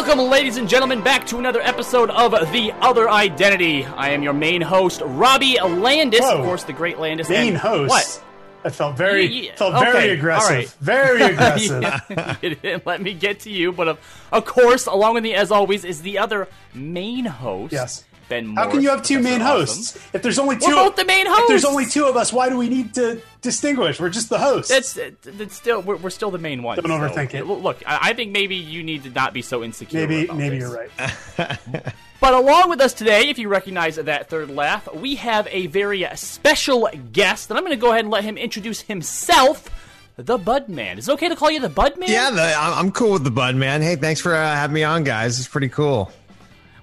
[0.00, 3.84] Welcome, ladies and gentlemen, back to another episode of The Other Identity.
[3.84, 6.20] I am your main host, Robbie Landis.
[6.20, 6.38] Whoa.
[6.38, 7.28] Of course, the great Landis.
[7.28, 7.90] Main host.
[7.90, 8.24] What?
[8.62, 10.50] That felt very Yeah, felt okay, very aggressive.
[10.56, 10.68] right.
[10.80, 11.82] Very aggressive.
[11.82, 13.98] Yeah, you didn't let me get to you, but of,
[14.30, 17.72] of course, along with me, as always, is the other main host.
[17.72, 18.04] Yes.
[18.28, 19.76] Ben How can you have two Professor main Awesome.
[19.76, 19.96] hosts?
[20.12, 22.48] If there's only 2 We're both the main If there's only two of us, why
[22.48, 24.00] do we need to distinguish?
[24.00, 24.70] We're just the hosts.
[24.70, 26.80] That's, that's still we're, we're still the main ones.
[26.82, 27.46] Don't overthink it.
[27.46, 30.00] Look, I, I think maybe you need to not be so insecure.
[30.06, 30.68] maybe about maybe this.
[30.68, 30.88] you're
[31.38, 31.58] right.
[32.20, 36.04] But along with us today, if you recognize that third laugh, we have a very
[36.16, 39.68] special guest, and I'm going to go ahead and let him introduce himself,
[40.16, 40.98] the Budman.
[40.98, 42.08] Is it okay to call you the Budman?
[42.08, 43.82] Yeah, the, I'm I'm cool with the Bud man.
[43.82, 45.38] Hey, thanks for uh, having me on, guys.
[45.38, 46.10] It's pretty cool.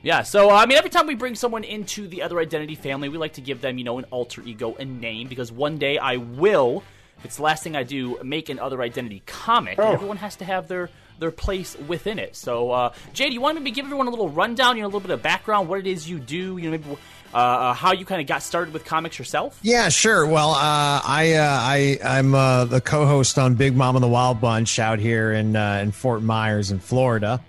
[0.05, 3.09] Yeah, so uh, I mean, every time we bring someone into the other identity family,
[3.09, 5.97] we like to give them, you know, an alter ego, a name, because one day
[5.97, 6.83] I will.
[7.23, 9.91] It's the last thing I do, make an other identity comic, Oh.
[9.91, 12.35] everyone has to have their their place within it.
[12.35, 14.87] So, uh, Jay, do you want to maybe give everyone a little rundown, you know,
[14.87, 16.97] a little bit of background, what it is you do, you know, maybe
[17.33, 19.57] uh, uh, how you kind of got started with comics yourself?
[19.63, 20.27] Yeah, sure.
[20.27, 24.39] Well, uh, I uh, I I'm uh, the co-host on Big Mom and the Wild
[24.39, 27.41] Bunch out here in uh, in Fort Myers in Florida.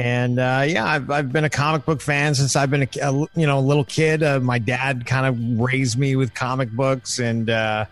[0.00, 3.12] And uh, yeah, I've, I've been a comic book fan since I've been a, a
[3.12, 4.22] you know a little kid.
[4.22, 7.84] Uh, my dad kind of raised me with comic books, and uh,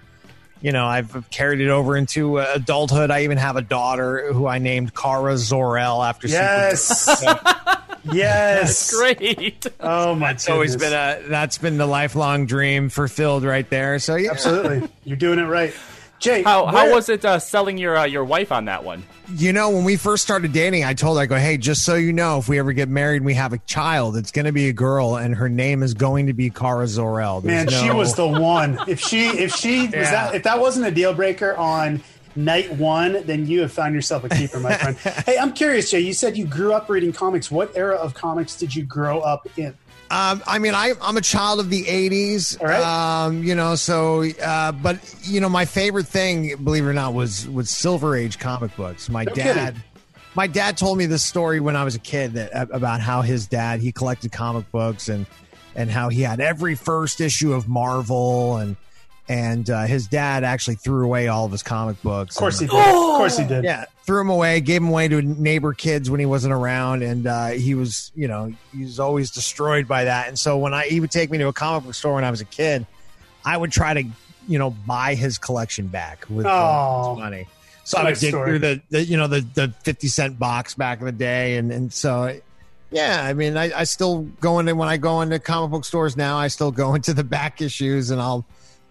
[0.62, 3.10] you know I've carried it over into uh, adulthood.
[3.10, 6.28] I even have a daughter who I named Kara Zor-El after.
[6.28, 7.22] Yes.
[8.10, 8.90] yes.
[8.90, 9.66] Great.
[9.78, 13.98] Oh my It's always been a that's been the lifelong dream fulfilled right there.
[13.98, 14.88] So yeah, Absolutely.
[15.04, 15.74] You're doing it right.
[16.18, 19.04] Jay, How, how was it uh, selling your uh, your wife on that one?
[19.34, 21.94] You know, when we first started dating, I told her, I go, hey, just so
[21.94, 24.52] you know, if we ever get married and we have a child, it's going to
[24.52, 27.42] be a girl, and her name is going to be Kara Zor-El.
[27.42, 28.78] There's Man, she was the one.
[28.88, 32.00] If she if she was that if that wasn't a deal breaker on
[32.34, 34.96] night one, then you have found yourself a keeper, my friend.
[35.26, 36.00] hey, I'm curious, Jay.
[36.00, 37.50] You said you grew up reading comics.
[37.50, 39.76] What era of comics did you grow up in?
[40.10, 42.60] Um, I mean, I, I'm a child of the 80s.
[42.60, 43.24] All right.
[43.26, 47.12] Um, you know, so, uh, but, you know, my favorite thing, believe it or not,
[47.14, 49.08] was, was Silver Age comic books.
[49.10, 49.74] My No dad.
[49.74, 49.82] kidding.
[50.34, 53.46] My dad told me this story when I was a kid that about how his
[53.46, 55.26] dad he collected comic books and
[55.74, 58.76] and how he had every first issue of Marvel and
[59.28, 62.36] and uh, his dad actually threw away all of his comic books.
[62.36, 62.78] Of course he and, did.
[62.80, 63.64] Of course he did.
[63.64, 67.26] yeah, threw them away, gave them away to neighbor kids when he wasn't around, and
[67.26, 70.28] uh, he was, you know, he was always destroyed by that.
[70.28, 72.30] And so when I he would take me to a comic book store when I
[72.30, 72.86] was a kid,
[73.44, 74.02] I would try to,
[74.48, 77.10] you know, buy his collection back with uh, Oh.
[77.14, 77.46] his money.
[77.84, 78.50] So I would dig story.
[78.50, 81.70] through the, the, you know, the the fifty cent box back in the day, and
[81.72, 82.38] and so.
[82.90, 86.16] Yeah, I mean, I, I still go into when I go into comic book stores
[86.16, 86.38] now.
[86.38, 88.46] I still go into the back issues, and I'll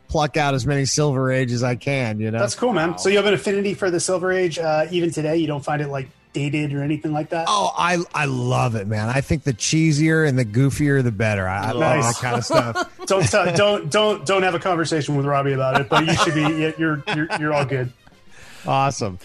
[0.08, 2.20] pluck out as many Silver Age as I can.
[2.20, 2.98] You know, That's cool, man.
[2.98, 4.58] So you have an affinity for the Silver Age.
[4.60, 7.46] Uh, even today, you don't find it like dated or anything like that.
[7.48, 9.10] Oh, I I love it, man.
[9.10, 11.48] I think the cheesier and the goofier, the better.
[11.48, 12.94] I, I love that kind of stuff.
[13.08, 15.88] Don't tell, don't don't don't have a conversation with Robbie about it.
[15.88, 16.42] But you should be.
[16.78, 17.94] You're you're you're all good.
[18.68, 19.18] awesome.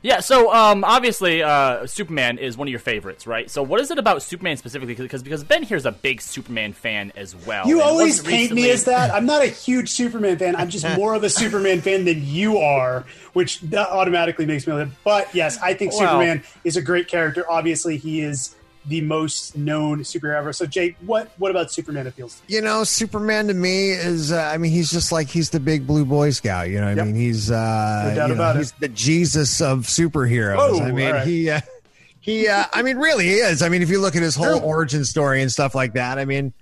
[0.00, 3.50] Yeah, so um, obviously, uh, Superman is one of your favorites, right?
[3.50, 4.94] So, what is it about Superman specifically?
[4.94, 7.66] Because because Ben here's a big Superman fan as well.
[7.66, 9.10] You always paint me as that.
[9.10, 10.54] I'm not a huge Superman fan.
[10.54, 14.72] I'm just more of a Superman fan than you are, which automatically makes me.
[14.72, 14.96] Live.
[15.02, 17.44] But yes, I think Well- Superman is a great character.
[17.50, 18.54] Obviously, he is
[18.88, 20.52] the most known superhero ever.
[20.52, 22.56] So, Jake, what what about Superman appeals to you?
[22.56, 24.32] You know, Superman to me is.
[24.32, 26.68] Uh, I mean, he's just like he's the big blue boy scout.
[26.68, 27.02] You know, what Yep.
[27.04, 30.56] I mean, he's uh, No you know, he's the Jesus of superheroes.
[30.56, 31.26] Whoa, I mean, right.
[31.26, 31.50] he.
[31.50, 31.60] Uh,
[32.20, 33.62] he, uh, I mean, really he is.
[33.62, 36.26] I mean, if you look at his whole origin story and stuff like that, I
[36.26, 36.52] mean,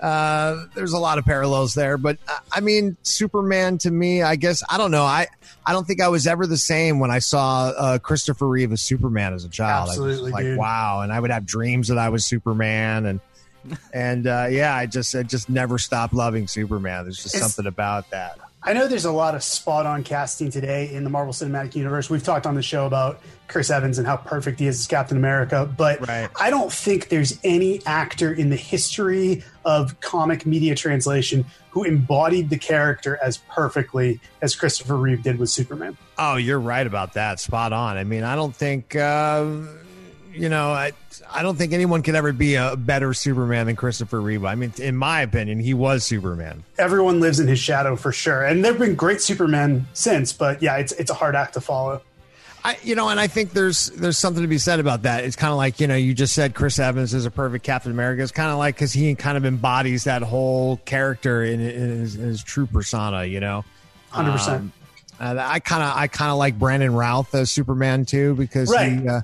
[0.00, 1.96] uh, there's a lot of parallels there.
[1.96, 5.04] But uh, I mean, Superman to me, I guess I don't know.
[5.04, 5.26] I
[5.64, 8.82] I don't think I was ever the same when I saw uh, Christopher Reeve as
[8.82, 9.88] Superman as a child.
[9.88, 10.58] I was Absolutely, like, dude.
[10.58, 13.20] wow, and I would have dreams that I was Superman, and
[13.92, 17.04] and uh, yeah, I just I just never stopped loving Superman.
[17.04, 18.38] There's just It's- something about that.
[18.62, 22.10] I know there's a lot of spot on casting today in the Marvel Cinematic Universe.
[22.10, 25.16] We've talked on the show about Chris Evans and how perfect he is as Captain
[25.16, 26.28] America, but Right.
[26.40, 32.50] I don't think there's any actor in the history of comic media translation who embodied
[32.50, 35.96] the character as perfectly as Christopher Reeve did with Superman.
[36.18, 37.38] Oh, you're right about that.
[37.40, 37.96] Spot on.
[37.96, 39.44] I mean, I don't think uh,
[40.32, 40.92] you know, I
[41.32, 44.44] I don't think anyone could ever be a better Superman than Christopher Reeve.
[44.44, 46.62] I mean, in my opinion, he was Superman.
[46.78, 50.76] Everyone lives in his shadow for sure, and there've been great Supermen since, but yeah,
[50.76, 52.02] it's it's a hard act to follow.
[52.66, 55.24] I, you know, and I think there's there's something to be said about that.
[55.24, 57.92] It's kind of like you know, you just said Chris Evans is a perfect Captain
[57.92, 58.22] America.
[58.22, 62.16] It's kind of like because he kind of embodies that whole character in, in, his,
[62.16, 63.24] in his true persona.
[63.24, 63.64] You know,
[64.10, 64.60] Hundred percent.
[64.62, 64.72] Um,
[65.18, 68.92] uh, I kind of I kind of like Brandon Routh as Superman too because Right.
[69.00, 69.20] he uh,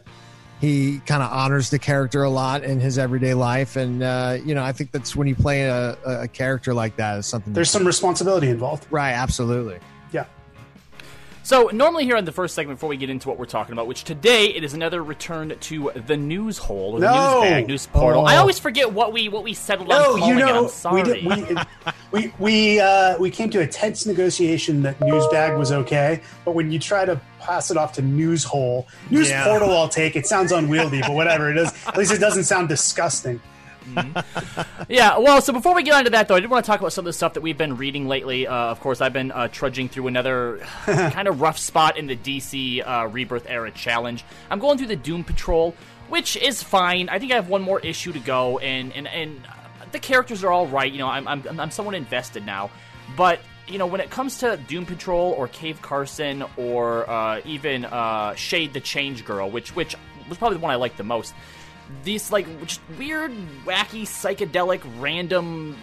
[0.61, 4.55] he kind of honors the character a lot in his everyday life, and uh, you
[4.55, 7.53] know I think that's when you play a, a character like that is something.
[7.53, 8.87] There's some responsibility involved.
[8.91, 9.81] right, absolutely.
[11.43, 11.44] Yeah.
[11.44, 13.87] So normally here on the first segment, before we get into what we're talking about,
[13.87, 17.41] which today it is another return to the news hole or the No!
[17.41, 18.23] news bag, news portal.
[18.23, 18.25] Oh.
[18.27, 20.47] I always forget what we what we settled on No, calling you it.
[20.47, 21.03] know, I'm sorry.
[21.03, 21.56] we did, we
[22.12, 26.53] we we uh, we came to a tense negotiation that news bag was okay, but
[26.55, 29.44] when you try to pass it off to News Hole, News Yeah.
[29.44, 30.15] Portal, I'll take.
[30.15, 33.41] It sounds unwieldy, but whatever it is, at least it doesn't sound disgusting.
[34.88, 36.93] Yeah, well, so before we get onto that, though, I did want to talk about
[36.93, 38.46] some of the stuff that we've been reading lately.
[38.46, 42.17] Uh, of course, I've been uh, trudging through another kind of rough spot in the
[42.17, 44.23] DC uh, Rebirth Era Challenge.
[44.50, 45.75] I'm going through the Doom Patrol,
[46.08, 47.08] which is fine.
[47.08, 49.40] I think I have one more issue to go, and and and
[49.93, 50.93] the characters are all right.
[50.93, 52.70] You know, I'm I'm I'm somewhat invested now,
[53.17, 53.40] but.
[53.69, 58.34] You know, when it comes to Doom Patrol or Cave Carson or uh, even uh,
[58.34, 59.94] Shade the Change Girl, which which
[60.29, 61.32] was probably the one I liked the most,
[62.05, 63.32] these like just weird,
[63.64, 65.76] wacky, psychedelic, random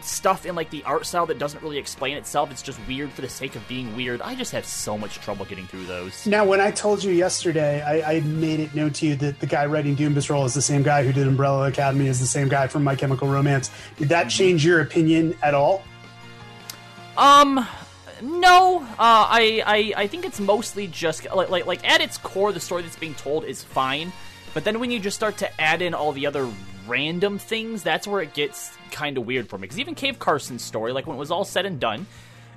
[0.00, 2.50] stuff in like the art style that doesn't really explain itself.
[2.50, 4.22] It's just weird for the sake of being weird.
[4.22, 6.26] I just have so much trouble getting through those.
[6.26, 9.46] Now, when I told you yesterday, I, I made it known to you that the
[9.46, 12.48] guy writing Doom Patrol is the same guy who did Umbrella Academy, is the same
[12.48, 13.70] guy from My Chemical Romance.
[13.96, 15.82] Did that change your opinion at all?
[17.16, 17.66] Um,
[18.22, 18.82] no.
[18.82, 22.60] Uh, I, I I think it's mostly just like like like at its core, the
[22.60, 24.12] story that's being told is fine.
[24.54, 26.48] But then when you just start to add in all the other
[26.86, 29.62] random things, that's where it gets kind of weird for me.
[29.62, 32.06] Because even Cave Carson's story, like when it was all said and done,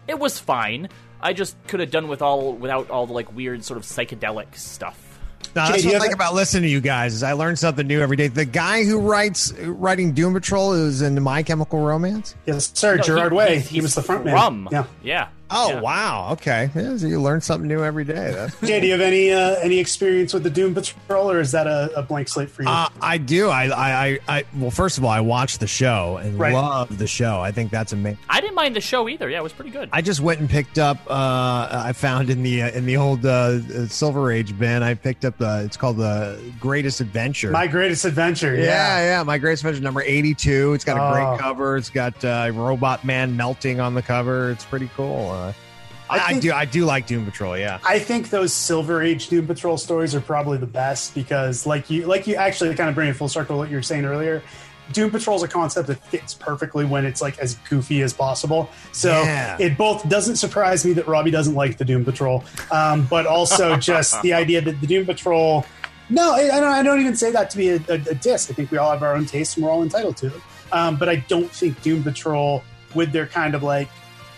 [0.08, 0.90] it was fine.
[1.22, 4.56] I just could have done with all without all the like weird sort of psychedelic
[4.56, 5.08] stuff.
[5.56, 7.34] No, Jay, that's do what I have like about listening to you guys is I
[7.34, 8.28] learn something new every day.
[8.30, 12.36] The guy who writes writing Doom Patrol is in My Chemical Romance.
[12.46, 12.96] Yes, sir.
[12.96, 13.56] No, Gerard he- Way.
[13.56, 14.34] he's- He was the front man.
[14.34, 14.70] from.
[14.72, 14.86] Yeah.
[15.04, 15.28] yeah.
[15.54, 15.82] Oh yeah.
[15.82, 16.70] wow, okay.
[16.76, 18.32] Yeah, so you learn something new every day.
[18.32, 21.52] That's Jay, do you have any uh, any experience with the Doom Patrol, or is
[21.52, 22.70] that a, a blank slate for you?
[22.70, 23.50] Uh, I do.
[23.50, 26.54] I, I, I, I, well, first of all, I watched the show and Right.
[26.54, 27.40] love the show.
[27.42, 28.18] I think that's amazing.
[28.30, 29.30] I didn't mind the show either.
[29.30, 29.90] Yeah, it was pretty good.
[29.92, 30.98] I just went and picked up.
[31.10, 34.84] Uh, I found in the uh, in the old uh, Silver Age bin.
[34.84, 35.64] I picked up the.
[35.66, 37.52] It's called the Greatest Adventure.
[37.52, 38.56] My Greatest Adventure.
[38.56, 39.00] yeah, Yeah.
[39.18, 40.74] yeah, my Greatest Adventure number eighty-two.
[40.74, 41.12] It's got a Oh.
[41.14, 41.78] great cover.
[41.78, 44.52] It's got uh, Robot Man melting on the cover.
[44.52, 45.32] It's pretty cool.
[45.32, 45.54] Uh,
[46.10, 46.52] I, I I, do.
[46.52, 47.58] I do like Doom Patrol.
[47.58, 47.80] Yeah.
[47.86, 52.06] I think those Silver Age Doom Patrol stories are probably the best because, like you,
[52.06, 53.58] like you actually kind of bring it full circle.
[53.58, 54.44] What you were saying earlier,
[54.94, 58.70] Doom Patrol is a concept that fits perfectly when it's like as goofy as possible.
[58.92, 59.56] So Yeah.
[59.60, 63.78] it both doesn't surprise me that Robbie doesn't like the Doom Patrol, um, but also
[63.92, 65.66] just the idea that the Doom Patrol.
[66.10, 68.50] No, I I don't, I don't even say that to be a, a, a diss.
[68.52, 70.42] I think we all have our own tastes and we're all entitled to them.
[70.74, 72.64] Um, but I don't think Doom Patrol,
[72.96, 73.88] with their kind of like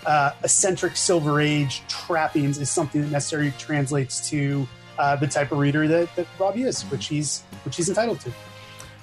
[0.06, 4.68] uh, eccentric Silver Age trappings, is something that necessarily translates to
[5.00, 8.32] uh, the type of reader that, that Robbie is, which he's which he's entitled to.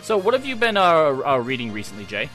[0.02, 0.82] So, what have you been uh,
[1.24, 2.28] uh, reading recently, Jay?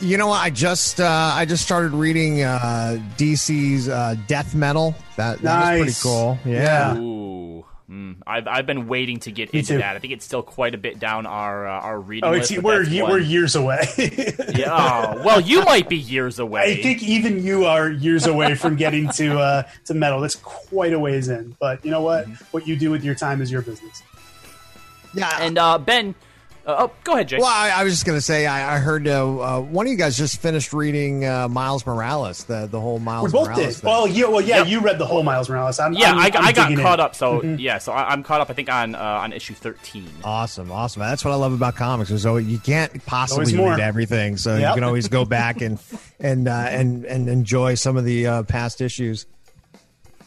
[0.00, 0.40] You know what?
[0.42, 4.94] I just uh, I just started reading uh, DC's uh, Death Metal.
[5.16, 6.38] That, that was pretty cool.
[6.44, 6.96] Yeah.
[6.98, 7.64] Ooh.
[7.90, 9.78] Mm, I've, I've been waiting to get Me into too.
[9.78, 9.94] that.
[9.96, 12.50] I think it's still quite a bit down our uh, our reading Oh, list.
[12.50, 13.80] it's but we're that's ye- we're years away.
[14.54, 16.78] yeah, oh, well, you might be years away.
[16.78, 20.20] I think even you are years away from getting to uh, to metal.
[20.20, 21.54] That's quite a ways in.
[21.60, 22.24] But you know what?
[22.24, 22.44] Mm-hmm.
[22.52, 24.02] What you do with your time is your business.
[25.14, 25.30] Yeah.
[25.40, 26.14] And uh, Ben,
[26.66, 27.38] uh, oh, go ahead, Jay.
[27.38, 29.90] Well, I, I was just going to say, I, I heard uh, uh, one of
[29.90, 33.74] you guys just finished reading uh, Miles Morales, the the whole Miles We both Morales
[33.74, 33.80] did.
[33.82, 33.90] thing.
[33.90, 34.58] Well, yeah, well, yeah.
[34.58, 34.68] Yep.
[34.68, 35.80] You read the whole Miles Morales.
[35.80, 37.04] I'm, yeah, I'm, I, I'm I got caught in.
[37.04, 37.14] up.
[37.16, 37.56] So Mm-hmm.
[37.58, 38.50] yeah, so I, I'm caught up.
[38.50, 40.08] I think on uh, on issue thirteen.
[40.22, 41.00] awesome, awesome.
[41.00, 42.10] That's what I love about comics.
[42.10, 45.78] Is always, you can't possibly read everything, so you can always go back and
[46.20, 49.26] and uh, and and enjoy some of the uh, past issues,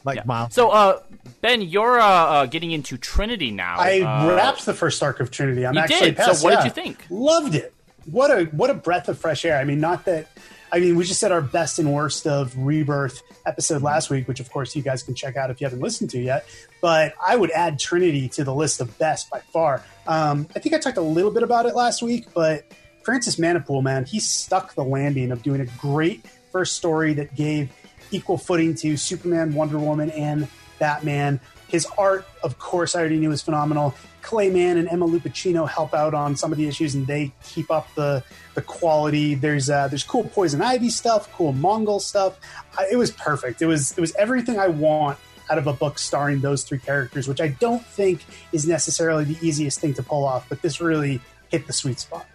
[0.05, 0.23] like Yeah.
[0.25, 0.53] Miles.
[0.53, 1.01] So, uh,
[1.41, 3.75] Ben, you're uh, uh, getting into Trinity now.
[3.77, 5.65] I uh, wrapped the first arc of Trinity.
[5.65, 6.17] I'm You actually did?
[6.17, 6.43] So past.
[6.43, 7.05] what did you think?
[7.09, 7.73] Loved it.
[8.09, 9.57] What a what a breath of fresh air.
[9.57, 10.27] I mean, not that.
[10.71, 14.39] I mean, we just said our best and worst of Rebirth episode last week, which
[14.39, 16.45] of course you guys can check out if you haven't listened to yet.
[16.81, 19.83] But I would add Trinity to the list of best by far.
[20.07, 22.65] Um, I think I talked a little bit about it last week, but
[23.03, 27.71] Francis Manapul, man, he stuck the landing of doing a great first story that gave
[28.11, 30.47] equal footing to Superman, Wonder Woman, and
[30.79, 31.39] Batman.
[31.67, 33.95] His art, of course, I already knew was phenomenal.
[34.21, 37.69] Clay Clayman and Emma Lupacchino help out on some of the issues, and they keep
[37.69, 38.23] up the
[38.55, 39.35] the quality.
[39.35, 42.39] There's uh, there's cool Poison Ivy stuff, cool Mongul stuff.
[42.77, 43.61] I, it was perfect.
[43.61, 45.19] It was it was everything I want
[45.49, 49.37] out of a book starring those three characters, which I don't think is necessarily the
[49.45, 50.49] easiest thing to pull off.
[50.49, 52.25] But this really hit the sweet spot.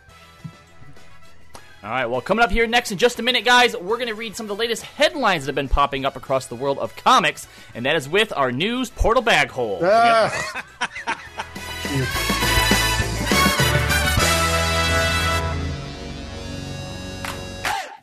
[1.83, 4.15] All right, well, coming up here next in just a minute, guys, we're going to
[4.15, 6.95] read some of the latest headlines that have been popping up across the world of
[6.95, 9.81] comics, and that is with our news portal bag hole.
[9.83, 10.29] Ah.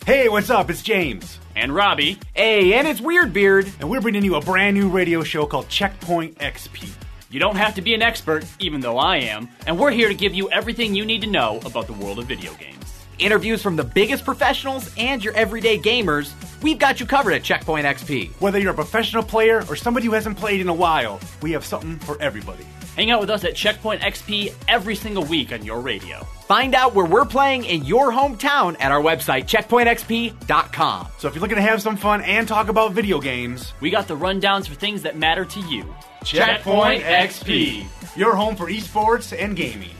[0.08, 0.72] hey, what's up?
[0.72, 1.38] It's James.
[1.56, 2.18] And Robbie.
[2.34, 3.72] Hey, and it's Weird Beard.
[3.80, 6.90] And we're bringing you a brand new radio show called Checkpoint XP.
[7.30, 10.16] You don't have to be an expert, even though I am, and we're here to
[10.16, 12.97] give you everything you need to know about the world of video games.
[13.20, 16.34] Interviews from the biggest professionals and your everyday gamers.
[16.62, 18.30] We've got you covered at Checkpoint XP.
[18.40, 21.66] Whether you're a professional player or somebody who hasn't played in a while, we have
[21.66, 22.66] something for everybody.
[22.96, 26.24] Hang out with us at Checkpoint XP every single week on your radio.
[26.48, 31.08] Find out where we're playing in your hometown at our website, checkpointxp.com.
[31.18, 34.08] So if you're looking to have some fun and talk about video games, we got
[34.08, 35.94] the rundowns for things that matter to you.
[36.24, 39.92] Checkpoint, XP, your home for esports and gaming.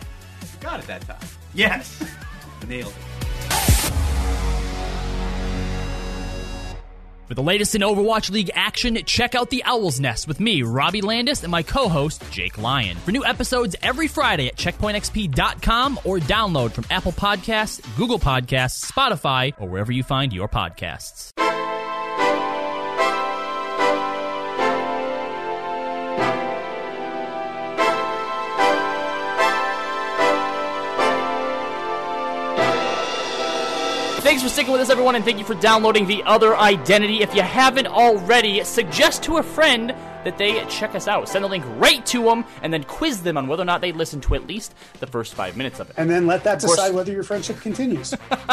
[0.60, 1.18] Got it that time.
[1.54, 2.04] Yes.
[2.68, 3.07] Nailed it.
[7.28, 11.02] For the latest in Overwatch League action, check out The Owl's Nest with me, Robbie
[11.02, 12.96] Landis, and my co host, Jake Lyon.
[12.98, 19.54] For new episodes every Friday at checkpointxp.com or download from Apple Podcasts, Google Podcasts, Spotify,
[19.60, 21.32] or wherever you find your podcasts.
[34.28, 37.22] Thanks for sticking with us, everyone, and thank you for downloading The Other Identity.
[37.22, 39.92] If you haven't already, suggest to a friend
[40.26, 41.30] that they check us out.
[41.30, 43.94] Send a link right to them, and then quiz them on whether or not they
[43.94, 45.96] listen to at least the first five minutes of it.
[45.98, 48.14] And then let that decide whether your friendship continues.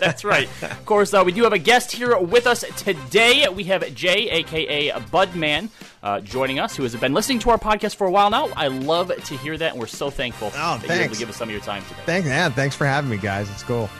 [0.00, 0.48] That's right.
[0.62, 3.48] Of course, uh, we do have a guest here with us today.
[3.48, 5.70] We have Jay, aka Budman,
[6.04, 8.46] uh, joining us, who has been listening to our podcast for a while now.
[8.54, 11.30] I love to hear that, and we're so thankful oh, that you're able to give
[11.30, 12.02] us some of your time today.
[12.06, 13.50] Thanks, yeah, thanks for having me, guys.
[13.50, 13.90] It's cool.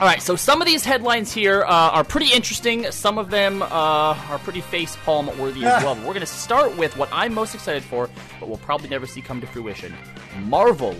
[0.00, 2.90] All right, so some of these headlines here uh, are pretty interesting.
[2.90, 5.94] Some of them uh, are pretty face palm worthy as well.
[5.94, 8.10] But we're going to start with what I'm most excited for,
[8.40, 9.94] but we'll probably never see come to fruition.
[10.40, 10.96] Marvel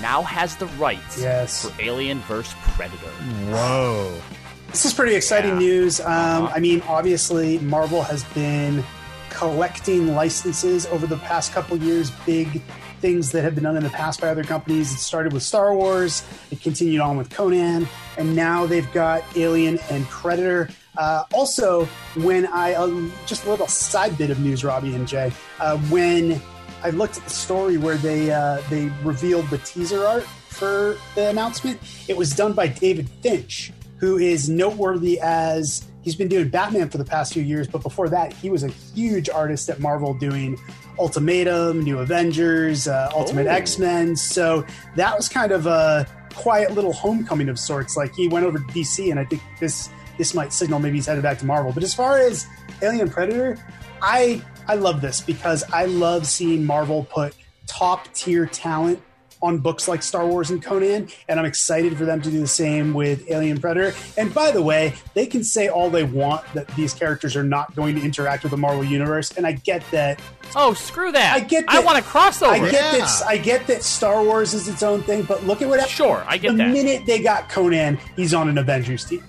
[0.00, 1.68] now has the rights yes.
[1.68, 2.54] for Alien vs.
[2.74, 3.10] Predator.
[3.50, 4.20] Whoa.
[4.68, 5.58] This is pretty exciting yeah.
[5.58, 6.00] news.
[6.00, 6.52] Um, uh-huh.
[6.54, 8.84] I mean, obviously, Marvel has been
[9.30, 12.62] collecting licenses over the past couple years, big
[13.06, 14.92] things that have been done in the past by other companies.
[14.92, 17.86] It started with Star Wars, it continued on with Conan,
[18.18, 20.70] and now they've got Alien and Predator.
[20.98, 21.84] Uh, also,
[22.24, 26.42] when I uh, just a little side bit of news, Robbie and Jay, uh, when
[26.82, 31.28] I looked at the story where they uh, they revealed the teaser art for the
[31.28, 36.88] announcement, it was done by David Finch, who is noteworthy as he's been doing Batman
[36.88, 40.12] for the past few years, but before that, he was a huge artist at Marvel
[40.12, 40.58] doing
[40.98, 43.50] Ultimatum, New Avengers, uh, Ultimate oh.
[43.50, 44.16] X Men.
[44.16, 47.96] So that was kind of a quiet little homecoming of sorts.
[47.96, 49.88] Like he went over to DC, and I think this
[50.18, 51.72] this might signal maybe he's headed back to Marvel.
[51.72, 52.46] But as far as
[52.82, 53.58] Alien Predator,
[54.02, 57.34] I I love this because I love seeing Marvel put
[57.66, 59.02] top tier talent
[59.46, 62.46] on books like Star Wars and Conan, and I'm excited for them to do the
[62.46, 63.96] same with Alien Predator.
[64.16, 67.74] And by the way, they can say all they want that these characters are not
[67.76, 70.20] going to interact with the Marvel universe, and I get that.
[70.54, 71.36] Oh, screw that!
[71.36, 71.66] I get.
[71.66, 72.48] That, I want a crossover.
[72.48, 72.98] I get yeah.
[72.98, 73.22] that.
[73.26, 75.86] I get that Star Wars is its own thing, but look at what.
[75.88, 76.66] Sure, I get the that.
[76.66, 79.22] The minute they got Conan, he's on an Avengers team.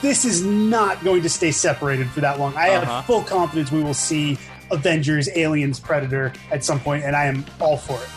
[0.00, 2.54] This is not going to stay separated for that long.
[2.56, 2.84] I uh-huh.
[2.84, 4.38] have full confidence we will see
[4.70, 8.08] Avengers, Aliens, Predator at some point, and I am all for it.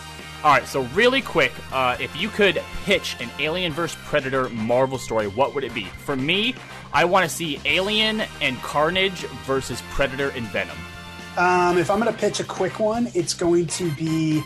[0.44, 3.96] All right, so really quick, uh, if you could pitch an Alien vs.
[4.04, 5.84] Predator Marvel story, what would it be?
[5.84, 6.54] For me,
[6.92, 10.76] I want to see Alien and Carnage versus Predator and Venom.
[11.38, 14.42] Um, if I'm going to pitch a quick one, it's going to be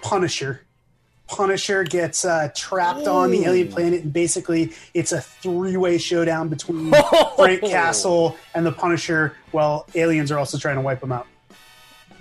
[0.00, 0.62] Punisher.
[1.28, 3.10] Punisher gets uh, trapped Ooh.
[3.10, 6.94] on the alien planet, and basically it's a three-way showdown between
[7.36, 9.36] Frank Castle and the Punisher.
[9.50, 11.26] While aliens are also trying to wipe him out.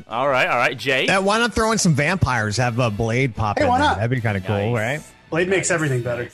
[0.07, 1.07] All right, all right, Jay.
[1.07, 2.57] Uh, why not throw in some vampires?
[2.57, 3.97] Have a Blade pop hey, in why not?
[3.97, 4.99] That'd be kind of cool, nice.
[4.99, 5.03] right?
[5.29, 5.57] Blade nice.
[5.57, 6.29] makes everything better.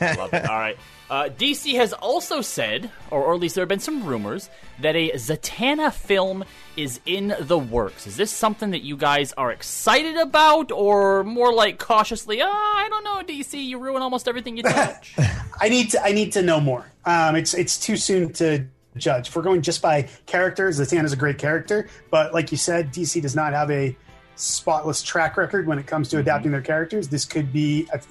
[0.00, 0.48] Love it.
[0.48, 0.76] All right.
[1.10, 4.94] Uh, DC has also said, or, or, at least there have been some rumors, that
[4.94, 6.44] a Zatanna film
[6.76, 8.06] is in the works.
[8.06, 12.88] Is this something that you guys are excited about, or more like cautiously, oh, I
[12.90, 15.14] don't know, DC, you ruin almost everything you touch?
[15.60, 16.04] I need to.
[16.04, 16.84] I need to know more.
[17.06, 18.66] Um, it's it's too soon to
[18.98, 19.28] judge.
[19.28, 22.92] If we're going just by characters, Zatanna is a great character, but like you said,
[22.92, 23.96] DC does not have a
[24.36, 26.22] spotless track record when it comes to mm-hmm.
[26.22, 27.08] adapting their characters.
[27.08, 28.08] This could be if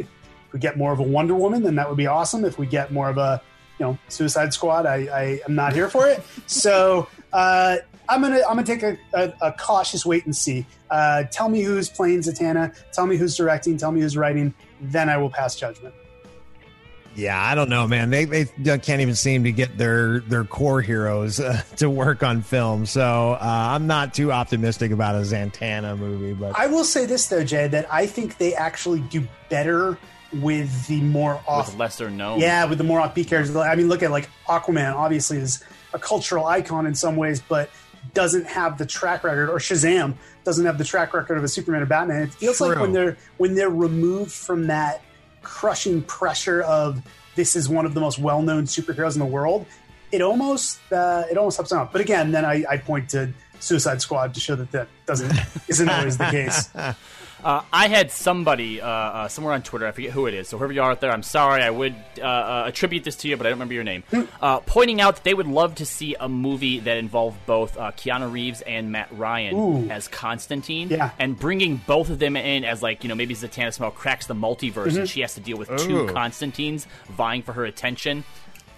[0.51, 2.46] we get more of a Wonder Woman, then that would be awesome.
[2.46, 3.41] If we get more of a
[3.79, 6.24] you know Suicide Squad, I, I am not here for it.
[6.48, 7.77] so uh,
[8.10, 10.65] I'm gonna I'm gonna take a, a, a cautious wait and see.
[10.89, 12.75] Uh, tell me who's playing Zatanna.
[12.91, 13.77] Tell me who's directing.
[13.77, 14.53] Tell me who's writing.
[14.82, 15.94] Then I will pass judgment.
[17.17, 18.12] Yeah, I don't know, man.
[18.12, 18.45] They they
[18.77, 22.86] can't even seem to get their their core heroes uh, to work on film.
[22.86, 26.33] So uh, I'm not too optimistic about a Zatanna movie.
[26.33, 29.97] But I will say this though, Jay, that I think they actually do better
[30.31, 32.39] with the more off with lesser known.
[32.39, 33.55] yeah, with the more offbeat characters.
[33.55, 34.93] I mean, look at like Aquaman.
[34.93, 37.71] Obviously, is a cultural icon in some ways, but
[38.13, 39.50] doesn't have the track record.
[39.50, 42.21] Or Shazam doesn't have the track record of a Superman or Batman.
[42.21, 45.01] It feels like when they're when they're removed from that
[45.48, 47.01] crushing pressure of
[47.36, 49.66] this is one of the most well known superheroes in the world.
[50.12, 51.92] It almost uh, it almost helps out.
[51.92, 55.34] But again, then I, I point to Suicide Squad to show that that doesn't
[55.68, 56.70] isn't always the case.
[57.44, 60.58] Uh, I had somebody uh, uh, somewhere on Twitter, I forget who it is, so
[60.58, 63.38] whoever you are out there, I'm sorry, I would uh, uh, attribute this to you,
[63.38, 64.03] but I don't remember your name,
[64.41, 67.91] uh, pointing out that they would love to see a movie that involved both uh,
[67.91, 69.89] Keanu Reeves and Matt Ryan Ooh.
[69.91, 71.12] as Constantine, Yeah.
[71.20, 74.34] and bringing both of them in as, like, you know, maybe Zatanna Smell cracks the
[74.36, 78.24] multiverse and she has to deal with two Constantines vying for her attention.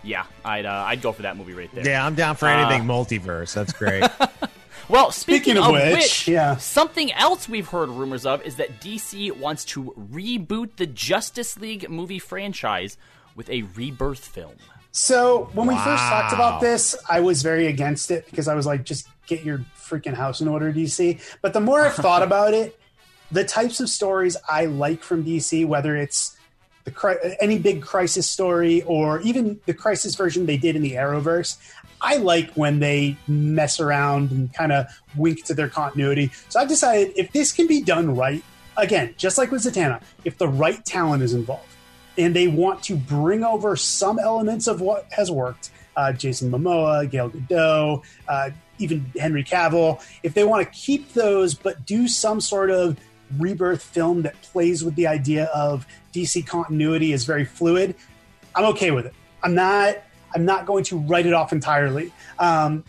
[0.03, 1.85] Yeah, I'd, uh, I'd go for that movie right there.
[1.85, 3.53] Yeah, I'm down for anything multiverse.
[3.53, 4.03] That's great.
[4.89, 6.57] Well, speaking, Speaking of of, which, which, yeah.
[6.57, 11.87] something else we've heard rumors of is that DC wants to reboot the Justice League
[11.89, 12.97] movie franchise
[13.35, 14.55] with a rebirth film.
[14.91, 18.65] So when we first talked about this, I was very against it because I was
[18.65, 21.21] like, just get your freaking house in order, DC.
[21.43, 22.79] But the more I've thought about it,
[23.31, 26.35] the types of stories I like from DC, whether it's
[26.89, 31.57] the any big crisis story or even the crisis version they did in the Arrowverse,
[32.01, 36.31] I like when they mess around and kind of wink to their continuity.
[36.49, 38.43] So I've decided if this can be done right,
[38.77, 41.65] again, just like with Zatanna, if the right talent is involved
[42.17, 47.09] and they want to bring over some elements of what has worked, uh, Jason Momoa,
[47.09, 52.39] Gal Gadot, uh, even Henry Cavill, if they want to keep those but do some
[52.39, 52.97] sort of
[53.37, 57.95] rebirth film that plays with the idea of DC continuity is very fluid,
[58.55, 59.13] I'm okay with it.
[59.43, 59.97] I'm not.
[60.35, 62.11] I'm not going to write it off entirely.
[62.37, 62.83] Um,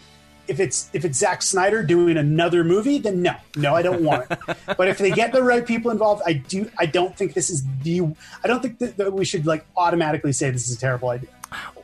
[0.46, 4.30] if it's if it's Zack Snyder doing another movie, then no, no, I don't want
[4.30, 4.38] it.
[4.76, 6.68] but if they get the right people involved, I do.
[6.78, 8.02] I don't think this is the.
[8.42, 11.30] I don't think that, that we should like automatically say this is a terrible idea.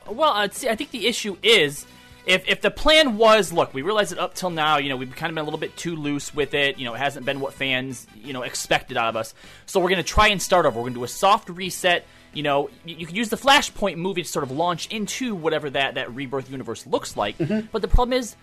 [0.08, 1.86] Well, uh, see, I think the issue is
[2.26, 5.14] if if the plan was, look, we realize that up till now, you know, we've
[5.14, 6.78] kind of been a little bit too loose with it.
[6.78, 9.32] You know, it hasn't been what fans, you know, expected out of us.
[9.66, 10.76] So we're going to try and start over.
[10.78, 12.04] We're going to do a soft reset.
[12.32, 15.70] You know, you, you can use the Flashpoint movie to sort of launch into whatever
[15.70, 17.36] that that rebirth universe looks like.
[17.38, 18.36] But the problem is.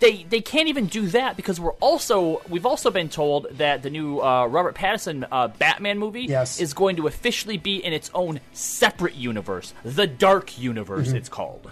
[0.00, 3.90] They, they can't even do that because we're also we've also been told that the
[3.90, 6.58] new uh, Robert Pattinson uh, Batman movie Yes.
[6.58, 11.12] is going to officially be in its own separate universe, the Dark Universe.
[11.12, 11.70] It's called.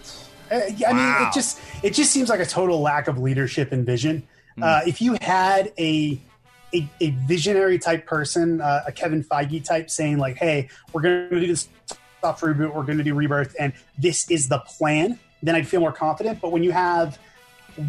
[0.50, 1.28] Uh, I mean, Wow.
[1.28, 4.22] it just it just seems like a total lack of leadership and vision.
[4.60, 6.20] Uh, if you had a,
[6.74, 11.30] a a visionary type person, uh, a Kevin Feige type, saying like, "Hey, we're going
[11.30, 11.68] to do this
[12.20, 15.80] soft reboot, we're going to do rebirth, and this is the plan," then I'd feel
[15.80, 16.40] more confident.
[16.40, 17.18] But when you have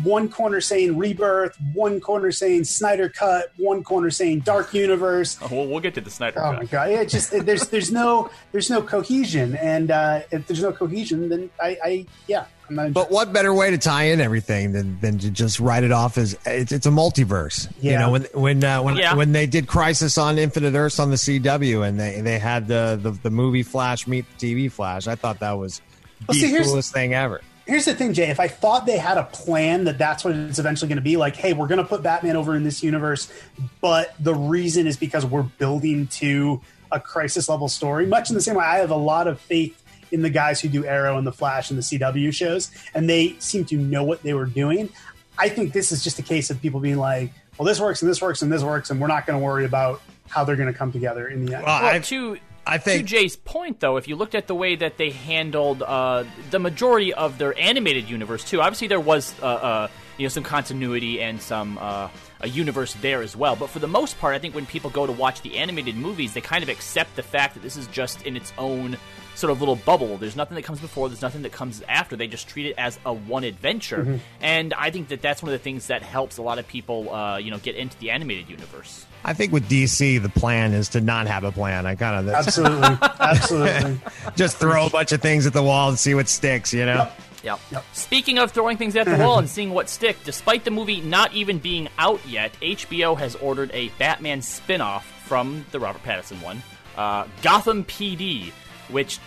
[0.03, 5.47] one corner saying rebirth, one corner saying Snyder cut, one corner saying Dark Universe, Oh,
[5.51, 6.59] we'll, we'll get to the Snyder Oh cut.
[6.59, 6.89] my god!
[6.89, 11.49] It just there's there's no there's no cohesion, and uh, if there's no cohesion, then
[11.61, 12.93] I, I yeah, I'm not.
[12.93, 16.17] But what better way to tie in everything than, than to just write it off
[16.17, 17.67] as it's, it's a multiverse?
[17.81, 19.15] You know, when when uh, when Yeah.
[19.15, 22.99] when they did Crisis on Infinite Earths on the CW and they they had the
[23.01, 25.81] the, the movie Flash meet the TV Flash, I thought that was
[26.27, 27.41] Well, the see, coolest thing ever.
[27.69, 28.29] Here's the thing, Jay.
[28.29, 31.17] If I thought they had a plan that that's what it's eventually going to be,
[31.17, 33.31] like, hey, we're going to put Batman over in this universe,
[33.79, 38.07] but the reason is because we're building to a crisis level story.
[38.07, 39.79] Much in the same way, I have a lot of faith
[40.11, 43.35] in the guys who do Arrow and the Flash and the CW shows, and they
[43.37, 44.89] seem to know what they were doing.
[45.37, 48.09] I think this is just a case of people being like, well, this works and
[48.09, 50.71] this works and this works, and we're not going to worry about how they're going
[50.71, 51.63] to come together in the end.
[51.65, 52.37] Well, Well, I- to
[52.69, 55.81] I think- to Jay's point, though, if you looked at the way that they handled
[55.81, 60.29] uh, the majority of their animated universe too, obviously there was uh, uh, you know
[60.29, 62.09] some continuity and some uh,
[62.41, 63.55] a universe there as well.
[63.55, 66.33] But for the most part, I think when people go to watch the animated movies,
[66.33, 68.97] they kind of accept the fact that this is just in its own
[69.35, 70.17] sort of little bubble.
[70.17, 71.07] There's nothing that comes before.
[71.07, 72.15] There's nothing that comes after.
[72.17, 75.57] They just treat it as a one adventure, and I think that that's one of
[75.59, 78.49] the things that helps a lot of people, uh, you know, get into the animated
[78.49, 79.05] universe.
[79.23, 81.85] I think with DC, the plan is to not have a plan.
[81.85, 83.99] I kind of Absolutely, absolutely.
[84.35, 86.73] just throw a bunch of things at the wall and see what sticks.
[86.73, 87.09] You know.
[87.41, 87.59] Yep.
[87.93, 91.33] Speaking of throwing things at the wall and seeing what stick, despite the movie not
[91.33, 96.61] even being out yet, HBO has ordered a Batman spin-off from the Robert Pattinson one,
[96.97, 98.51] uh, Gotham PD,
[98.89, 99.19] which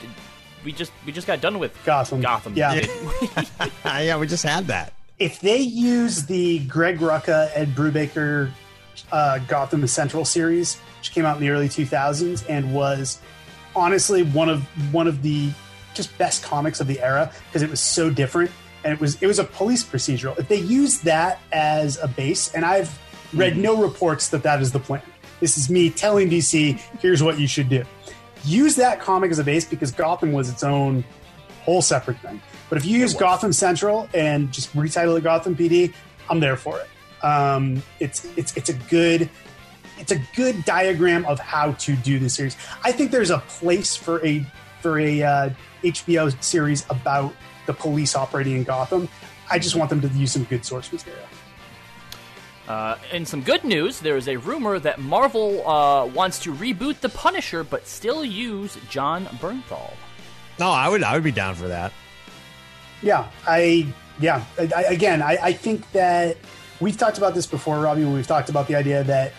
[0.64, 1.76] we just we just got done with.
[1.85, 2.20] Gotham.
[2.20, 2.55] Gotham.
[2.55, 2.85] Yeah.
[3.85, 4.92] yeah, we just had that.
[5.18, 8.50] if they use the Greg Rucka and Brubaker
[9.11, 13.20] uh, Gotham Central series, which came out in the early 2000s and was
[13.74, 15.50] honestly one of one of the
[15.94, 18.50] just best comics of the era because it was so different
[18.85, 20.38] and it was it was a police procedural.
[20.38, 22.98] If they use that as a base, and I've
[23.33, 25.02] read no reports that that is the plan.
[25.40, 27.85] This is me telling DC, here's what you should do.
[28.44, 31.05] use that comic as a base because Gotham was its own
[31.64, 32.40] whole separate thing.
[32.68, 35.92] But if you use Gotham Central and just retitle it Gotham PD,
[36.28, 36.88] I'm there for it.
[37.22, 39.28] Um, it's it's it's a good
[39.98, 42.56] it's a good diagram of how to do the series.
[42.85, 44.44] I think there's a place for a
[44.80, 45.50] for a uh,
[45.85, 47.35] HBO series about
[47.66, 49.08] the police operating in Gotham.
[49.50, 51.24] I just want them to use some good source material.
[52.68, 57.00] Uh, in some good news, there is a rumor that Marvel uh, wants to reboot
[57.00, 59.92] The Punisher, but still use Jon Bernthal.
[60.58, 61.92] No, I would I would be down for that.
[63.02, 63.87] Yeah, I
[64.20, 64.44] yeah.
[64.58, 66.37] I, I, again, I, I think that
[66.83, 68.05] we've talked about this before, Robbie.
[68.05, 69.33] When we've talked about the idea that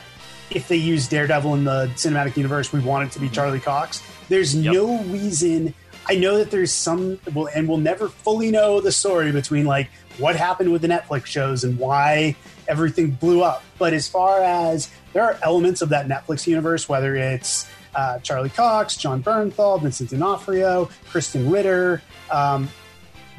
[0.50, 4.02] if they use Daredevil in the cinematic universe, we want it to be Charlie Cox.
[4.30, 4.74] There's Yep.
[4.74, 5.74] no reason.
[6.08, 9.90] I know that there's some, well, and we'll never fully know the story between like
[10.18, 12.36] what happened with the Netflix shows and why
[12.68, 13.64] everything blew up.
[13.80, 18.50] But as far as there are elements of that Netflix universe, whether it's uh, Charlie
[18.50, 22.02] Cox, Jon Bernthal, Vincent D'Onofrio, Krysten Ritter,
[22.32, 22.70] um,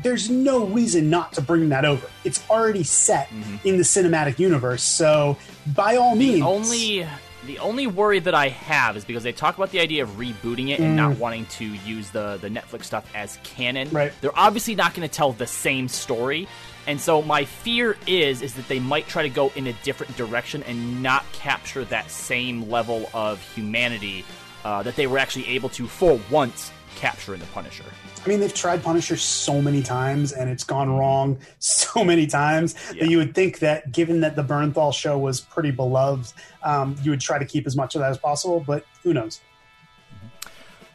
[0.03, 2.07] there's no reason not to bring that over.
[2.25, 3.67] It's already set mm-hmm.
[3.67, 4.83] in the cinematic universe.
[4.83, 5.37] So
[5.75, 7.07] by all means, The only
[7.47, 10.71] the only worry that I have is because they talk about the idea of rebooting
[10.71, 11.19] it and not mm.
[11.19, 13.91] wanting to use the the Netflix stuff as canon.
[13.91, 14.13] Right.
[14.21, 16.49] They're obviously not going to tell the same story.
[16.87, 20.17] And so my fear is is that they might try to go in a different
[20.17, 24.25] direction and not capture that same level of humanity
[24.65, 27.85] uh, that they were actually able to for once capture in the Punisher.
[28.25, 32.75] I mean, they've tried Punisher so many times and it's gone wrong so many times
[32.95, 33.01] Yeah.
[33.05, 37.11] that you would think that, given that the Bernthal show was pretty beloved, um, you
[37.11, 38.61] would try to keep as much of that as possible.
[38.67, 39.41] But who knows?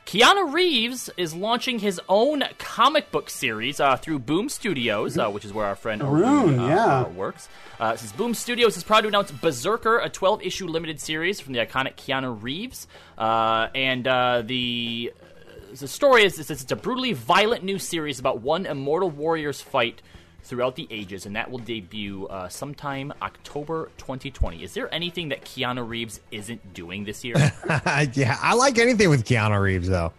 [0.10, 5.46] Keanu Reeves is launching his own comic book series uh, through Boom Studios, uh, which
[5.46, 7.08] is where our friend Arun, uh, yeah.
[7.10, 7.48] works.
[7.80, 11.54] Uh, says Boom Studios is proud to announce Berserker, a 12 issue limited series from
[11.54, 12.88] the iconic Keanu Reeves.
[13.20, 15.14] Uh, and uh, the
[15.80, 20.02] the story is, is it's a brutally violent new series about one immortal warrior's fight
[20.50, 24.64] throughout the ages, and that will debut uh, sometime October 2020.
[24.64, 27.36] Is there anything that Keanu Reeves isn't doing this year?
[28.14, 30.12] yeah, I like anything with Keanu Reeves though.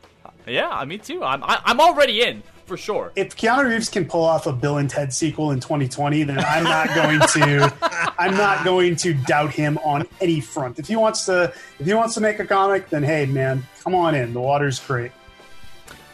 [0.46, 1.22] Yeah, me too.
[1.22, 3.12] I'm I, I'm already in for sure.
[3.16, 6.64] If Keanu Reeves can pull off a Bill and Ted sequel in 2020, then I'm
[6.64, 7.74] not going to.
[8.18, 10.78] I'm not going to doubt him on any front.
[10.78, 13.94] If he wants to, if he wants to make a comic, then hey, man, come
[13.94, 14.32] on in.
[14.32, 15.10] The water's great.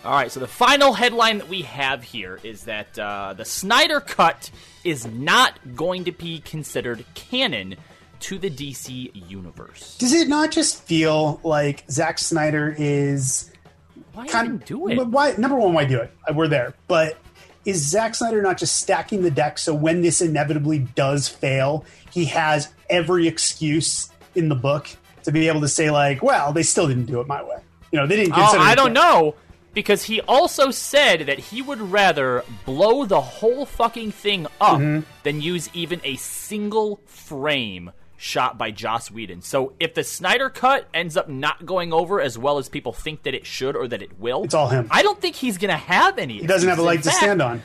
[0.06, 3.98] All right, so the final headline that we have here is that uh, the Snyder
[3.98, 4.52] Cut
[4.84, 7.74] is not going to be considered canon
[8.20, 9.98] to the DC universe.
[9.98, 13.50] Does it not just feel like Zack Snyder is
[14.12, 15.08] Why kind even do it?
[15.08, 15.74] Why number one?
[15.74, 16.12] Why do it?
[16.30, 17.18] Uh, We're there, but
[17.64, 22.26] is Zack Snyder not just stacking the deck so when this inevitably does fail, he
[22.26, 24.86] has every excuse in the book
[25.24, 27.56] to be able to say like, "Well, they still didn't do it my way."
[27.90, 28.34] You know, they didn't.
[28.34, 29.34] Oh, Consider I it don't know
[29.76, 35.00] because he also said that he would rather blow the whole fucking thing up Mm-hmm.
[35.22, 39.42] than use even a single frame shot by Joss Whedon.
[39.42, 43.24] So if the Snyder cut ends up not going over as well as people think
[43.24, 44.88] that it should or that it will, It's all him.
[44.90, 46.38] I don't think he's going to have any.
[46.38, 47.62] He doesn't have a leg to stand on.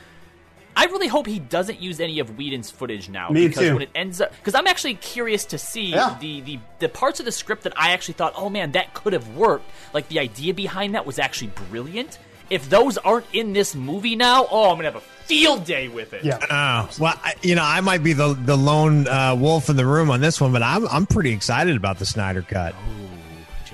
[0.75, 3.29] I really hope he doesn't use any of Whedon's footage now.
[3.29, 3.73] Me because too.
[3.73, 6.17] when it ends up, because I'm actually curious to see Yeah.
[6.19, 9.13] the, the the parts of the script that I actually thought, oh man, that could
[9.13, 9.69] have worked.
[9.93, 12.17] Like the idea behind that was actually brilliant.
[12.49, 16.13] If those aren't in this movie now, oh, I'm gonna have a field day with
[16.13, 16.23] it.
[16.25, 16.37] Yeah.
[16.41, 19.85] Oh well, I, you know, I might be the the lone uh, wolf in the
[19.85, 22.75] room on this one, but I'm I'm pretty excited about the Snyder cut.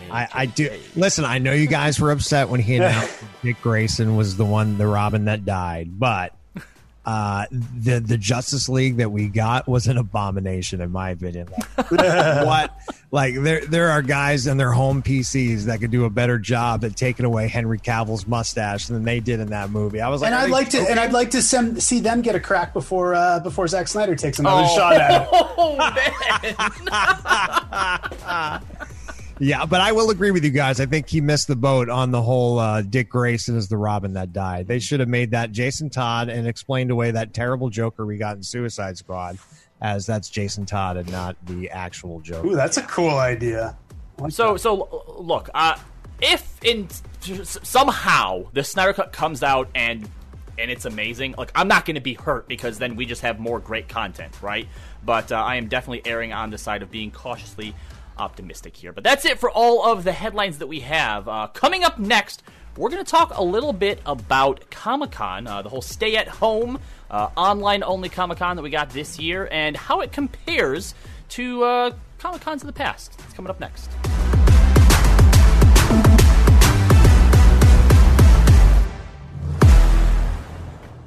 [0.10, 1.26] I, I do listen.
[1.26, 4.78] I know you guys were upset when he announced that Dick Grayson was the one,
[4.78, 6.34] the Robin that died, but
[7.08, 11.48] uh, the the Justice League that we got was an abomination, in my opinion.
[11.78, 11.92] Like,
[12.46, 12.76] what?
[13.10, 16.84] Like there there are guys in their home PCs that could do a better job
[16.84, 20.02] at taking away Henry Cavill's mustache than they did in that movie.
[20.02, 21.00] I was like, And I'd like to, and?
[21.00, 24.40] I'd like to sem- see them get a crack before uh, before Zack Snyder takes
[24.40, 24.76] another Oh.
[24.76, 25.28] shot at it.
[25.58, 25.94] Oh man!
[29.40, 30.80] Yeah, but I will agree with you guys.
[30.80, 34.14] I think he missed the boat on the whole uh, Dick Grayson is the Robin
[34.14, 34.68] that died.
[34.68, 38.38] They should have made that Jason Todd and explained away that terrible Joker we got
[38.38, 39.38] in Suicide Squad
[39.82, 42.48] as that's Jason Todd and not the actual Joker.
[42.48, 43.78] Ooh, that's a cool idea.
[44.18, 44.60] Like So that.
[44.60, 45.78] so look, uh,
[46.22, 46.88] if in
[47.20, 50.10] somehow the Snyder cut comes out and
[50.60, 53.40] and it's amazing, like I'm not going to be hurt because then we just have
[53.40, 54.68] more great content, right?
[55.06, 57.76] But uh, I am definitely erring on the side of being cautiously
[58.18, 58.92] optimistic here.
[58.92, 61.28] But that's it for all of the headlines that we have.
[61.28, 62.44] Uh, coming up next,
[62.76, 66.28] we're going to talk a little bit about Comic Con, uh, the whole stay at
[66.28, 70.94] home, uh, online only Comic Con that we got this year, and how it compares
[71.30, 73.20] to uh, Comic Cons of the past.
[73.26, 73.90] It's coming up next.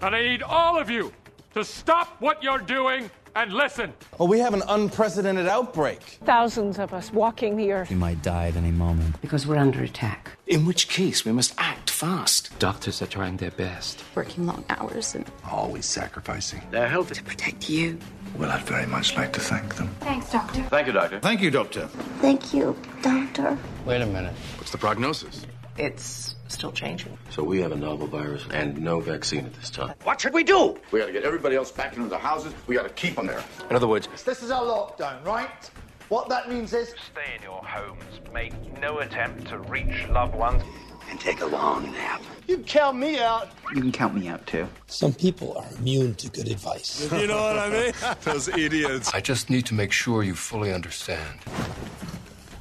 [0.03, 1.13] And I need all of you
[1.53, 3.93] to stop what you're doing and listen.
[4.19, 6.01] Well, we have an unprecedented outbreak.
[6.25, 7.91] Thousands of us walking the earth.
[7.91, 9.21] We might die at any moment.
[9.21, 10.33] Because we're under attack.
[10.47, 12.57] In which case, we must act fast.
[12.59, 14.03] Doctors are trying their best.
[14.15, 17.99] Working long hours and always sacrificing their health to protect you.
[18.37, 19.89] Well, I'd very much like to thank them.
[20.01, 20.63] Thanks, Doctor.
[20.65, 21.21] Thank you, Doctor.
[21.21, 21.87] Thank you, Doctor.
[22.21, 23.59] Thank you, Doctor.
[23.85, 24.35] Wait a minute.
[24.57, 25.47] What's the prognosis?
[25.77, 27.17] It's still changing.
[27.31, 29.95] So we have a novel virus and no vaccine at this time.
[30.05, 30.77] What should we do?
[30.91, 32.53] We gotta get everybody else back into the houses.
[32.67, 33.43] We gotta keep them there.
[33.69, 35.71] In other words, this is our lockdown, right?
[36.09, 40.63] What that means is stay in your homes, make no attempt to reach loved ones,
[41.09, 42.23] and take a long nap.
[42.47, 43.51] You can count me out.
[43.75, 44.67] You can count me out too.
[44.87, 47.09] Some people are immune to good advice.
[47.13, 47.93] you know what I mean?
[48.23, 49.13] Those idiots.
[49.15, 51.39] I just need to make sure you fully understand.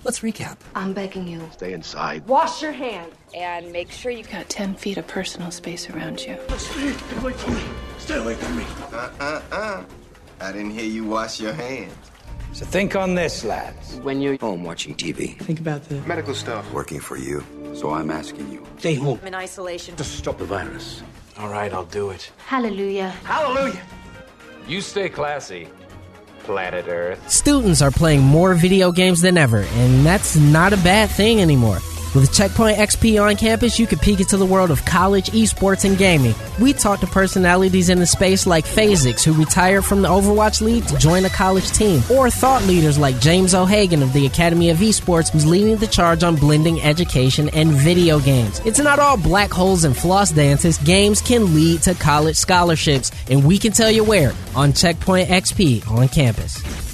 [0.03, 0.57] Let's recap.
[0.75, 1.47] I'm begging you.
[1.51, 2.25] Stay inside.
[2.25, 3.13] Wash your hands.
[3.35, 6.37] And make sure you've got 10 feet of personal space around you.
[6.57, 7.61] Stay away from me.
[7.97, 8.65] Stay away from me.
[8.93, 9.83] Uh uh uh.
[10.41, 11.93] I didn't hear you wash your hands.
[12.53, 13.95] So think on this, lads.
[13.97, 17.43] When you're home watching TV, think about the medical stuff working for you.
[17.75, 18.65] So I'm asking you.
[18.77, 19.19] Stay home.
[19.21, 19.97] I'm in isolation.
[19.97, 21.03] Just stop the virus.
[21.37, 22.31] All right, I'll do it.
[22.47, 23.09] Hallelujah.
[23.23, 23.81] Hallelujah.
[24.67, 25.67] You stay classy
[26.49, 27.29] planet Earth.
[27.29, 31.77] Students are playing more video games than ever, and that's not a bad thing anymore.
[32.15, 35.95] With Checkpoint XP on campus, you can peek into the world of college, esports, and
[35.95, 36.33] gaming.
[36.59, 40.87] We talk to personalities in the space like Phasix, who retired from the Overwatch League
[40.87, 44.77] to join a college team, or thought leaders like James O'Hagan of the Academy of
[44.77, 48.59] Esports, who's leading the charge on blending education and video games.
[48.65, 50.79] It's not all black holes and floss dances.
[50.79, 55.87] Games can lead to college scholarships, and we can tell you where on Checkpoint XP
[55.87, 56.88] on campus.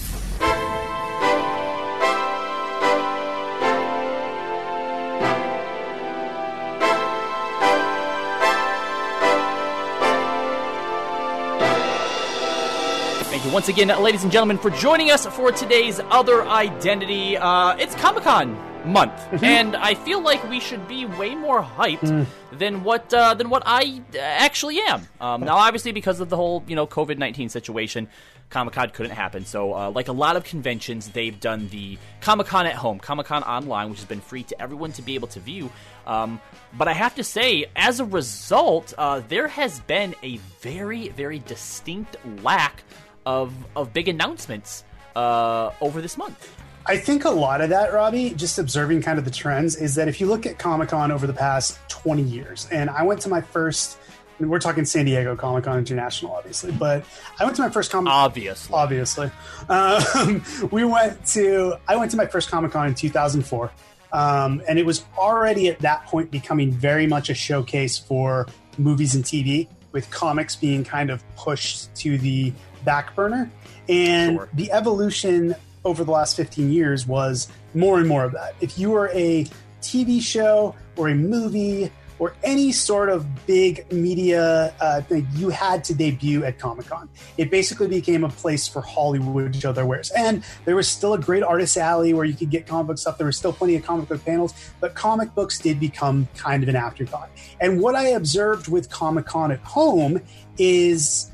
[13.65, 17.35] Once again, ladies and gentlemen, for joining us for today's Other Identity.
[17.35, 18.53] Uh, it's Comic Con
[18.85, 19.43] month, mm-hmm.
[19.43, 22.27] and I feel like we should be way more hyped mm.
[22.59, 25.07] than what uh, than what I actually am.
[25.19, 28.07] Um, now, obviously, because of the whole you know COVID nineteen situation,
[28.51, 29.45] Comic Con couldn't happen.
[29.45, 33.25] So, uh, like a lot of conventions, they've done the Comic Con at home, Comic
[33.25, 35.71] Con online, which has been free to everyone to be able to view.
[36.05, 36.39] Um,
[36.77, 41.39] but I have to say, as a result, uh, there has been a very, very
[41.39, 42.83] distinct lack
[43.25, 44.83] of of big announcements
[45.15, 46.55] uh, over this month.
[46.87, 50.07] I think a lot of that, Robbie, just observing kind of the trends, is that
[50.07, 53.29] if you look at Comic Con over the past 20 years, and I went to
[53.29, 53.97] my first,
[54.39, 57.03] we're talking San Diego Comic Con International, obviously, but
[57.39, 58.75] I went to my first Comic Con, Obviously.
[58.75, 59.31] Obviously.
[59.67, 63.71] Um, we went to, I went to my first Comic Con in 2004.
[64.13, 68.45] Um, and it was already at that point becoming very much a showcase for
[68.77, 72.53] movies and TV, with comics being kind of pushed to the
[72.85, 73.51] back burner.
[73.89, 74.49] And sure.
[74.53, 78.55] the evolution over the last 15 years was more and more of that.
[78.61, 79.45] If you were a
[79.81, 85.83] TV show or a movie or any sort of big media uh, thing, you had
[85.83, 87.09] to debut at Comic Con.
[87.37, 90.11] It basically became a place for Hollywood to show their wares.
[90.11, 93.17] And there was still a great artist alley where you could get comic book stuff.
[93.17, 96.69] There was still plenty of comic book panels, but comic books did become kind of
[96.69, 97.29] an afterthought.
[97.59, 100.21] And what I observed with Comic Con at home
[100.57, 101.31] is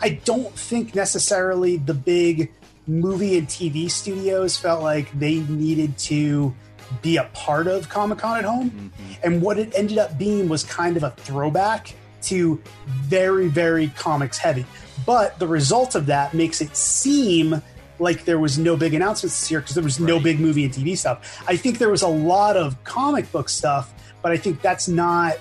[0.00, 2.52] I don't think necessarily the big
[2.86, 6.54] movie and TV studios felt like they needed to
[7.02, 8.70] be a part of Comic Con at home.
[8.70, 9.12] Mm-hmm.
[9.24, 14.38] And what it ended up being was kind of a throwback to very, very comics
[14.38, 14.64] heavy.
[15.04, 17.62] But the result of that makes it seem
[17.98, 20.08] like there was no big announcements this year because there was right.
[20.08, 21.42] no big movie and TV stuff.
[21.48, 25.38] I think there was a lot of comic book stuff, but I think that's not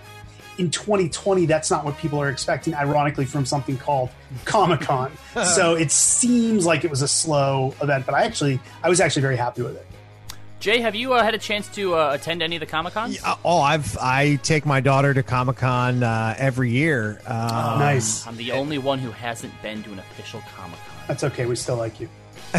[0.57, 4.09] in 2020, that's not what people are expecting, ironically, from something called
[4.45, 5.11] Comic Con.
[5.55, 9.23] so it seems like it was a slow event, but I actually, I was actually
[9.23, 9.85] very happy with it.
[10.59, 13.15] Jay, have you uh, had a chance to uh, attend any of the Comic Cons?
[13.15, 17.21] Yeah, oh, I've I take my daughter to Comic Con uh, every year.
[17.27, 18.25] Uh, nice.
[18.25, 20.95] I'm the only one who hasn't been to an official Comic Con.
[21.07, 21.45] That's okay.
[21.45, 22.09] We still like you.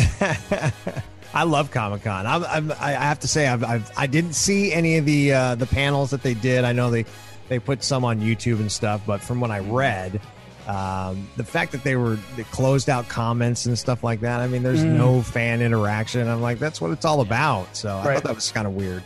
[1.34, 2.26] I love Comic Con.
[2.26, 5.32] I'm, I'm, i have to say, I've, I've, I did not see any of the
[5.32, 6.64] uh, the panels that they did.
[6.64, 7.06] I know they
[7.48, 10.20] they put some on YouTube and stuff, but from what I read,
[10.66, 14.40] um, the fact that they were they closed out comments and stuff like that.
[14.40, 14.96] I mean, there's mm.
[14.96, 16.26] no fan interaction.
[16.26, 17.76] I'm like, that's what it's all about.
[17.76, 18.08] So right.
[18.08, 19.02] I thought that was kind of weird.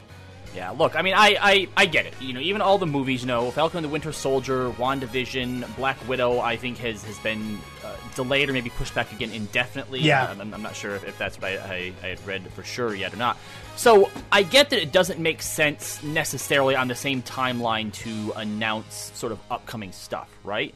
[0.55, 2.15] Yeah, look, I mean, I, I, I get it.
[2.21, 5.97] You know, even all the movies, you know, Falcon and the Winter Soldier, WandaVision, Black
[6.09, 10.01] Widow, I think has, has been uh, delayed or maybe pushed back again indefinitely.
[10.01, 10.29] Yeah.
[10.29, 12.95] I'm, I'm not sure if, if that's what I, I, I, had read for sure
[12.95, 13.39] yet or not.
[13.77, 19.13] So I get that it doesn't make sense necessarily on the same timeline to announce
[19.15, 20.75] sort of upcoming stuff, right?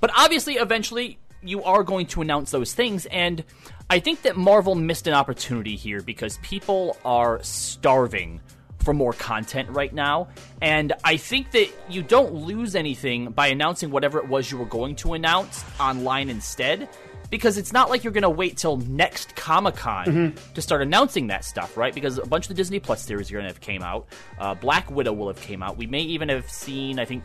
[0.00, 3.42] But obviously, eventually, you are going to announce those things, and
[3.90, 8.40] I think that Marvel missed an opportunity here because people are starving
[8.86, 10.28] for more content right now.
[10.62, 14.64] And I think that you don't lose anything by announcing whatever it was you were
[14.64, 16.88] going to announce online instead.
[17.28, 20.54] Because it's not like you're going to wait till next Comic Con Mhm.
[20.54, 21.92] to start announcing that stuff, right?
[21.92, 24.06] Because a bunch of the Disney Plus series are going to have came out.
[24.38, 25.76] Uh, Black Widow will have came out.
[25.76, 27.24] We may even have seen, I think,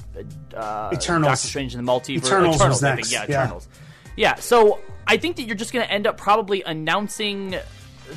[0.57, 1.27] uh, Eternals.
[1.33, 2.25] Doctor Strange in the Multiverse.
[2.25, 3.43] Eternals was next, Yeah, yeah.
[3.43, 3.69] Eternals.
[4.17, 7.55] Yeah, so I think that you're just going to end up probably announcing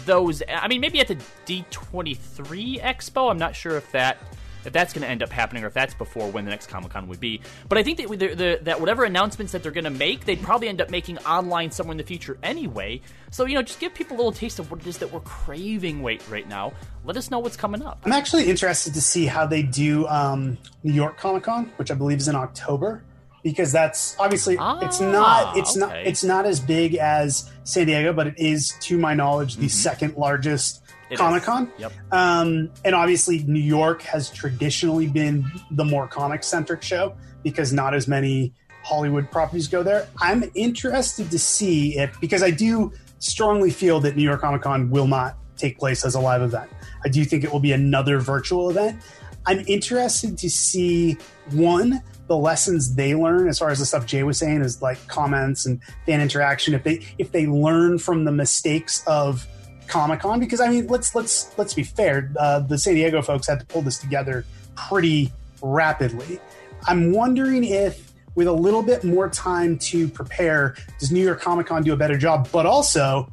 [0.06, 0.42] those.
[0.48, 3.30] I mean, maybe at the D23 Expo.
[3.30, 4.18] I'm not sure if that
[4.64, 6.92] if that's going to end up happening or if that's before when the next Comic
[6.92, 7.40] Con would be.
[7.68, 10.42] But I think that the, the, that whatever announcements that they're going to make, they'd
[10.42, 13.00] probably end up making online somewhere in the future anyway.
[13.30, 15.20] So you know, just give people a little taste of what it is that we're
[15.20, 16.72] craving right right now.
[17.04, 18.00] Let us know what's coming up.
[18.04, 21.94] I'm actually interested to see how they do um, New York Comic Con, which I
[21.94, 23.02] believe is in October,
[23.44, 28.12] because that's obviously it's not it's not Ah, it's not as big as San Diego,
[28.12, 31.12] but it is, to my knowledge, the second largest Mm-hmm.
[31.12, 31.20] It is.
[31.20, 31.72] Comic Con.
[31.78, 31.92] Yep.
[32.12, 37.94] Um, and obviously, New York has traditionally been the more comic centric show because not
[37.94, 40.08] as many Hollywood properties go there.
[40.20, 44.90] I'm interested to see if, because I do strongly feel that New York Comic Con
[44.90, 46.70] will not take place as a live event.
[47.04, 49.00] I do think it will be another virtual event.
[49.46, 51.18] I'm interested to see
[51.52, 55.04] one, the lessons they learn as far as the stuff Jay was saying is like
[55.08, 56.74] comments and fan interaction.
[56.74, 59.46] If they if they learn from the mistakes of
[59.86, 62.32] Comic Con, because I mean, let's let's let's be fair.
[62.38, 65.32] Uh, the San Diego folks had to pull this together pretty
[65.62, 66.40] rapidly.
[66.86, 71.66] I'm wondering if, with a little bit more time to prepare, does New York Comic
[71.66, 72.48] Con do a better job?
[72.52, 73.30] But also,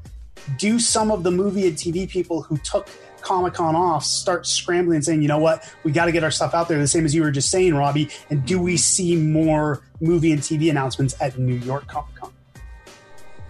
[0.57, 2.87] do some of the movie and TV people who took
[3.21, 6.31] Comic Con off start scrambling and saying, you know what, we got to get our
[6.31, 8.09] stuff out there, the same as you were just saying, Robbie?
[8.29, 12.33] And do we see more movie and TV announcements at New York Comic Con?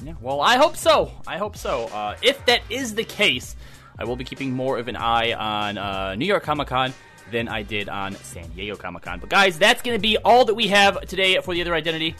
[0.03, 1.11] Yeah, well, I hope so.
[1.27, 1.85] I hope so.
[1.85, 3.55] Uh, if that is the case,
[3.99, 6.93] I will be keeping more of an eye on uh, New York Comic Con
[7.31, 9.19] than I did on San Diego Comic Con.
[9.19, 12.15] But guys, that's going to be all that we have today for the other identity.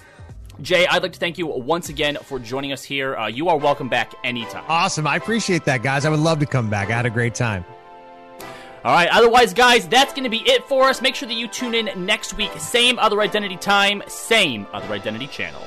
[0.61, 3.15] Jay, I'd like to thank you once again for joining us here.
[3.15, 4.63] Uh, you are welcome back anytime.
[4.67, 5.07] Awesome.
[5.07, 6.05] I appreciate that, guys.
[6.05, 6.89] I would love to come back.
[6.89, 7.65] I had a great time.
[8.83, 9.09] All right.
[9.09, 11.01] Otherwise, guys, that's going to be it for us.
[11.01, 12.51] Make sure that you tune in next week.
[12.57, 15.61] Same other identity time, same other identity channel.